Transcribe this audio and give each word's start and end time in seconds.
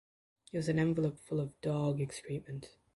It 0.51 0.57
was 0.57 0.67
an 0.67 0.79
envelope 0.79 1.19
full 1.19 1.39
of 1.39 1.61
dog 1.61 2.01
excrement. 2.01 2.75